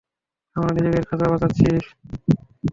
[0.55, 1.67] আমরা নিজেদের বাঁচাচ্ছি।